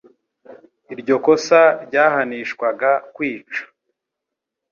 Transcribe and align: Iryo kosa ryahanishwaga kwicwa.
Iryo 0.93 1.15
kosa 1.25 1.59
ryahanishwaga 1.85 2.89
kwicwa. 3.15 3.59